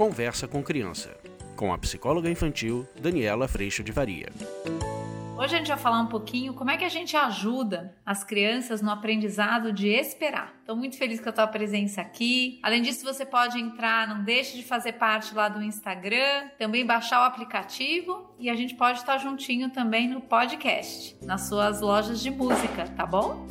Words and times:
Conversa 0.00 0.48
com 0.48 0.62
Criança, 0.62 1.14
com 1.54 1.74
a 1.74 1.76
psicóloga 1.76 2.30
infantil 2.30 2.88
Daniela 2.98 3.46
Freixo 3.46 3.84
de 3.84 3.92
Varia. 3.92 4.30
Hoje 5.36 5.54
a 5.54 5.58
gente 5.58 5.68
vai 5.68 5.76
falar 5.76 6.00
um 6.00 6.06
pouquinho 6.06 6.54
como 6.54 6.70
é 6.70 6.78
que 6.78 6.86
a 6.86 6.88
gente 6.88 7.14
ajuda 7.14 7.94
as 8.06 8.24
crianças 8.24 8.80
no 8.80 8.90
aprendizado 8.90 9.74
de 9.74 9.88
esperar. 9.88 10.54
Estou 10.60 10.74
muito 10.74 10.96
feliz 10.96 11.20
com 11.20 11.28
a 11.28 11.32
tua 11.32 11.46
presença 11.46 12.00
aqui. 12.00 12.58
Além 12.62 12.80
disso, 12.80 13.04
você 13.04 13.26
pode 13.26 13.60
entrar, 13.60 14.08
não 14.08 14.24
deixe 14.24 14.56
de 14.56 14.62
fazer 14.62 14.94
parte 14.94 15.34
lá 15.34 15.50
do 15.50 15.62
Instagram, 15.62 16.48
também 16.58 16.86
baixar 16.86 17.20
o 17.20 17.24
aplicativo 17.24 18.34
e 18.38 18.48
a 18.48 18.54
gente 18.54 18.74
pode 18.76 19.00
estar 19.00 19.18
juntinho 19.18 19.68
também 19.68 20.08
no 20.08 20.22
podcast, 20.22 21.14
nas 21.22 21.42
suas 21.42 21.82
lojas 21.82 22.22
de 22.22 22.30
música, 22.30 22.86
tá 22.96 23.04
bom? 23.04 23.46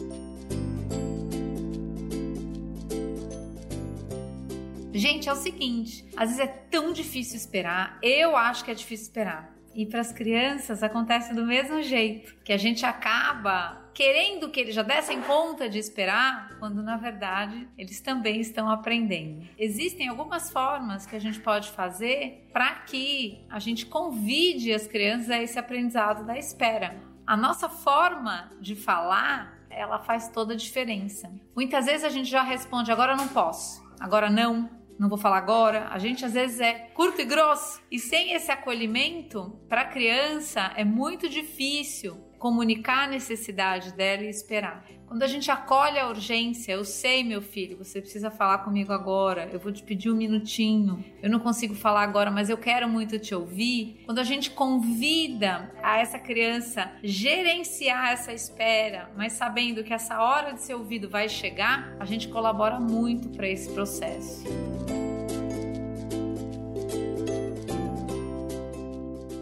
Gente, 4.94 5.30
é 5.30 5.34
o 5.34 5.36
seguinte, 5.36 6.06
às 6.18 6.30
vezes 6.30 6.40
é 6.40 6.48
tão 6.48 6.92
difícil 6.92 7.36
esperar. 7.36 8.00
Eu 8.02 8.36
acho 8.36 8.66
que 8.66 8.72
é 8.72 8.74
difícil 8.74 9.06
esperar. 9.06 9.54
E 9.76 9.86
para 9.86 10.02
as 10.02 10.12
crianças 10.12 10.82
acontece 10.82 11.34
do 11.34 11.46
mesmo 11.46 11.82
jeito, 11.84 12.36
que 12.44 12.52
a 12.52 12.58
gente 12.58 12.86
acaba 12.86 13.90
querendo 13.94 14.50
que 14.50 14.60
eles 14.60 14.74
já 14.74 14.82
dessem 14.82 15.22
conta 15.22 15.70
de 15.70 15.78
esperar, 15.78 16.58
quando 16.58 16.82
na 16.82 16.98
verdade 16.98 17.68
eles 17.78 18.02
também 18.02 18.40
estão 18.40 18.70
aprendendo. 18.70 19.48
Existem 19.58 20.08
algumas 20.08 20.50
formas 20.50 21.06
que 21.06 21.16
a 21.16 21.20
gente 21.20 21.40
pode 21.40 21.70
fazer 21.70 22.48
para 22.52 22.76
que 22.76 23.46
a 23.50 23.60
gente 23.60 23.86
convide 23.86 24.74
as 24.74 24.88
crianças 24.88 25.30
a 25.30 25.42
esse 25.42 25.60
aprendizado 25.60 26.26
da 26.26 26.38
espera. 26.38 26.96
A 27.28 27.38
nossa 27.38 27.70
forma 27.70 28.52
de 28.60 28.76
falar, 28.76 29.60
ela 29.70 30.00
faz 30.00 30.30
toda 30.30 30.54
a 30.54 30.58
diferença. 30.58 31.32
Muitas 31.56 31.86
vezes 31.86 32.04
a 32.04 32.10
gente 32.10 32.30
já 32.30 32.42
responde 32.42 32.92
agora 32.92 33.16
não 33.16 33.28
posso, 33.28 33.84
agora 34.00 34.30
não, 34.30 34.79
não 35.00 35.08
vou 35.08 35.18
falar 35.18 35.38
agora. 35.38 35.88
A 35.90 35.98
gente 35.98 36.26
às 36.26 36.34
vezes 36.34 36.60
é 36.60 36.74
curto 36.94 37.22
e 37.22 37.26
grosso. 37.26 37.82
E 37.90 37.98
sem 37.98 38.34
esse 38.34 38.52
acolhimento, 38.52 39.58
para 39.70 39.82
a 39.82 39.86
criança 39.86 40.74
é 40.76 40.84
muito 40.84 41.30
difícil 41.30 42.30
comunicar 42.40 43.04
a 43.04 43.08
necessidade 43.08 43.94
dela 43.94 44.24
e 44.24 44.30
esperar. 44.30 44.86
Quando 45.06 45.24
a 45.24 45.28
gente 45.28 45.52
acolhe 45.52 46.00
a 46.00 46.08
urgência, 46.08 46.72
eu 46.72 46.86
sei, 46.86 47.24
meu 47.24 47.42
filho, 47.42 47.78
você 47.78 48.00
precisa 48.00 48.32
falar 48.32 48.60
comigo 48.60 48.94
agora, 48.94 49.50
eu 49.52 49.60
vou 49.60 49.72
te 49.72 49.84
pedir 49.84 50.10
um 50.10 50.16
minutinho, 50.16 51.04
eu 51.22 51.30
não 51.30 51.40
consigo 51.40 51.74
falar 51.74 52.04
agora, 52.04 52.32
mas 52.32 52.50
eu 52.50 52.58
quero 52.58 52.88
muito 52.88 53.20
te 53.20 53.34
ouvir. 53.34 54.04
Quando 54.06 54.20
a 54.20 54.24
gente 54.24 54.52
convida 54.52 55.74
a 55.82 55.98
essa 55.98 56.20
criança 56.20 56.92
gerenciar 57.04 58.12
essa 58.12 58.32
espera, 58.32 59.12
mas 59.18 59.34
sabendo 59.34 59.84
que 59.84 59.94
essa 59.94 60.22
hora 60.22 60.54
de 60.54 60.62
ser 60.62 60.76
ouvido 60.76 61.10
vai 61.10 61.28
chegar, 61.28 61.96
a 62.00 62.06
gente 62.06 62.28
colabora 62.28 62.80
muito 62.80 63.30
para 63.30 63.50
esse 63.50 63.70
processo. 63.74 64.44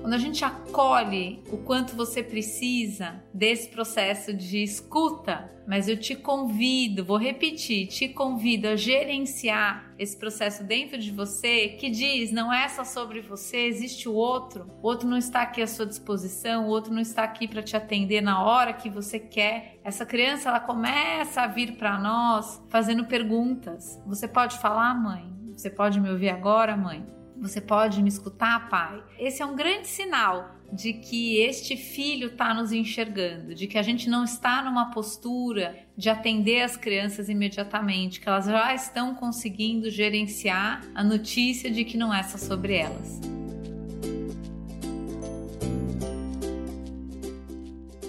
Quando 0.07 0.13
a 0.13 0.19
gente 0.19 0.45
acolhe 0.45 1.43
o 1.51 1.57
quanto 1.57 1.93
você 1.93 2.23
precisa 2.23 3.21
desse 3.33 3.67
processo 3.67 4.33
de 4.33 4.63
escuta, 4.63 5.51
mas 5.67 5.89
eu 5.89 5.99
te 5.99 6.15
convido, 6.15 7.03
vou 7.03 7.17
repetir, 7.17 7.87
te 7.87 8.07
convido 8.07 8.69
a 8.69 8.77
gerenciar 8.77 9.93
esse 9.99 10.15
processo 10.15 10.63
dentro 10.63 10.97
de 10.97 11.11
você 11.11 11.67
que 11.77 11.89
diz 11.89 12.31
não 12.31 12.53
é 12.53 12.69
só 12.69 12.85
sobre 12.85 13.19
você, 13.19 13.65
existe 13.65 14.07
o 14.07 14.13
outro. 14.13 14.71
O 14.81 14.87
outro 14.87 15.09
não 15.09 15.17
está 15.17 15.41
aqui 15.41 15.61
à 15.61 15.67
sua 15.67 15.85
disposição, 15.85 16.67
o 16.67 16.69
outro 16.69 16.93
não 16.93 17.01
está 17.01 17.23
aqui 17.23 17.45
para 17.45 17.61
te 17.61 17.75
atender 17.75 18.21
na 18.21 18.41
hora 18.41 18.71
que 18.71 18.89
você 18.89 19.19
quer. 19.19 19.77
Essa 19.83 20.05
criança 20.05 20.47
ela 20.47 20.61
começa 20.61 21.41
a 21.41 21.47
vir 21.47 21.73
para 21.73 21.99
nós 21.99 22.63
fazendo 22.69 23.03
perguntas. 23.03 24.01
Você 24.07 24.25
pode 24.25 24.57
falar, 24.59 24.93
mãe? 24.95 25.35
Você 25.53 25.69
pode 25.69 25.99
me 25.99 26.09
ouvir 26.09 26.29
agora, 26.29 26.77
mãe? 26.77 27.17
Você 27.39 27.61
pode 27.61 28.01
me 28.01 28.09
escutar, 28.09 28.67
pai? 28.67 29.03
Esse 29.19 29.43
é 29.43 29.45
um 29.45 29.55
grande 29.55 29.87
sinal 29.87 30.55
de 30.73 30.91
que 30.93 31.37
este 31.37 31.77
filho 31.77 32.29
está 32.29 32.53
nos 32.53 32.71
enxergando, 32.71 33.53
de 33.53 33.67
que 33.67 33.77
a 33.77 33.83
gente 33.83 34.09
não 34.09 34.23
está 34.23 34.63
numa 34.63 34.91
postura 34.91 35.77
de 35.95 36.09
atender 36.09 36.63
as 36.63 36.75
crianças 36.75 37.29
imediatamente, 37.29 38.19
que 38.19 38.27
elas 38.27 38.45
já 38.45 38.73
estão 38.73 39.13
conseguindo 39.13 39.89
gerenciar 39.89 40.83
a 40.95 41.03
notícia 41.03 41.69
de 41.69 41.85
que 41.85 41.95
não 41.95 42.13
é 42.13 42.23
só 42.23 42.37
sobre 42.37 42.75
elas. 42.75 43.21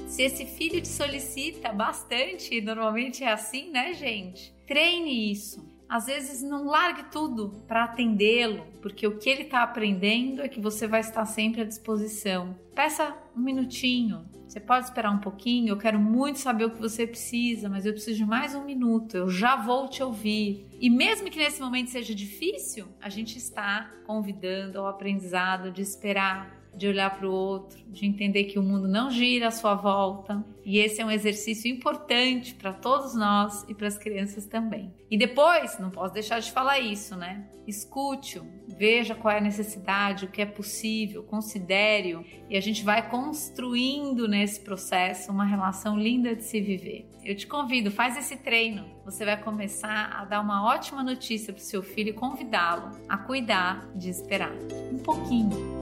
Se 0.09 0.23
esse 0.23 0.47
filho 0.47 0.81
te 0.81 0.89
solicita 0.89 1.71
bastante, 1.71 2.61
normalmente 2.61 3.23
é 3.23 3.31
assim, 3.31 3.71
né, 3.71 3.93
gente? 3.93 4.53
Treine 4.67 5.31
isso 5.31 5.68
às 5.89 6.07
vezes 6.07 6.43
não 6.43 6.67
largue 6.67 7.05
tudo 7.11 7.63
para 7.67 7.85
atendê-lo, 7.85 8.67
porque 8.83 9.07
o 9.07 9.19
que 9.19 9.31
ele 9.31 9.43
está 9.43 9.63
aprendendo 9.63 10.43
é 10.43 10.49
que 10.49 10.61
você 10.61 10.87
vai 10.87 11.01
estar 11.01 11.25
sempre 11.25 11.63
à 11.63 11.65
disposição. 11.65 12.57
Peça 12.75 13.17
um 13.37 13.41
minutinho. 13.41 14.27
Você 14.47 14.61
pode 14.61 14.87
esperar 14.87 15.11
um 15.11 15.19
pouquinho. 15.19 15.69
Eu 15.69 15.77
quero 15.77 15.99
muito 15.99 16.39
saber 16.39 16.65
o 16.65 16.71
que 16.71 16.81
você 16.81 17.07
precisa, 17.07 17.69
mas 17.69 17.85
eu 17.85 17.93
preciso 17.93 18.17
de 18.17 18.25
mais 18.25 18.55
um 18.55 18.65
minuto. 18.65 19.15
Eu 19.17 19.29
já 19.29 19.57
vou 19.57 19.89
te 19.89 20.03
ouvir. 20.03 20.67
E 20.81 20.89
mesmo 20.89 21.31
que 21.31 21.39
nesse 21.39 21.61
momento 21.61 21.91
seja 21.91 22.15
difícil, 22.15 22.87
a 23.01 23.11
gente 23.11 23.37
está 23.37 23.91
convidando 24.07 24.79
ao 24.79 24.87
aprendizado 24.87 25.71
de 25.71 25.83
esperar, 25.83 26.58
de 26.79 26.87
olhar 26.87 27.11
para 27.11 27.29
o 27.29 27.33
outro, 27.33 27.79
de 27.89 28.07
entender 28.07 28.45
que 28.45 28.59
o 28.59 28.63
mundo 28.63 28.87
não 28.87 29.11
gira 29.11 29.49
à 29.49 29.51
sua 29.51 29.75
volta. 29.75 30.45
E 30.65 30.79
esse 30.79 31.01
é 31.01 31.05
um 31.05 31.11
exercício 31.11 31.71
importante 31.71 32.55
para 32.55 32.73
todos 32.73 33.15
nós 33.15 33.65
e 33.69 33.75
para 33.75 33.89
as 33.89 33.99
crianças 33.99 34.47
também. 34.47 34.93
E 35.11 35.19
depois, 35.19 35.79
não 35.79 35.91
posso 35.91 36.15
deixar 36.15 36.41
de 36.41 36.53
falar 36.53 36.79
isso, 36.79 37.17
né? 37.17 37.49
Escute-o, 37.67 38.47
veja 38.79 39.15
qual 39.15 39.35
é 39.35 39.39
a 39.39 39.43
necessidade, 39.43 40.25
o 40.25 40.29
que 40.29 40.41
é 40.41 40.47
possível, 40.47 41.23
considere-o 41.23 42.25
e 42.49 42.57
a 42.57 42.61
gente 42.61 42.83
vai 42.83 43.11
construindo 43.11 44.27
nesse 44.27 44.61
processo 44.61 45.31
uma 45.31 45.45
relação 45.45 45.99
linda 45.99 46.35
de 46.35 46.45
se 46.45 46.61
viver. 46.61 47.07
Eu 47.23 47.37
te 47.37 47.47
convido, 47.47 47.91
faz 47.91 48.17
esse 48.17 48.37
treino. 48.37 48.87
Você 49.05 49.25
vai 49.25 49.39
começar 49.39 50.13
a 50.15 50.25
dar 50.25 50.41
uma 50.41 50.67
ótima 50.67 51.03
notícia 51.03 51.53
para 51.53 51.61
o 51.61 51.65
seu 51.65 51.83
filho 51.83 52.11
e 52.11 52.15
convidá-lo 52.15 52.91
a 53.07 53.19
cuidar 53.19 53.87
de 53.95 54.09
esperar 54.09 54.53
um 54.91 54.99
pouquinho. 54.99 55.78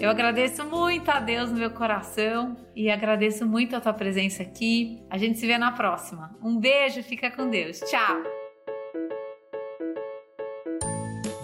Eu 0.00 0.08
agradeço 0.08 0.64
muito 0.64 1.10
a 1.10 1.20
Deus 1.20 1.50
no 1.50 1.58
meu 1.58 1.70
coração 1.70 2.56
e 2.74 2.90
agradeço 2.90 3.46
muito 3.46 3.76
a 3.76 3.80
tua 3.80 3.92
presença 3.92 4.42
aqui. 4.42 5.02
A 5.10 5.18
gente 5.18 5.38
se 5.38 5.46
vê 5.46 5.58
na 5.58 5.72
próxima. 5.72 6.34
Um 6.42 6.58
beijo, 6.58 7.02
fica 7.02 7.30
com 7.30 7.50
Deus. 7.50 7.80
Tchau. 7.80 8.16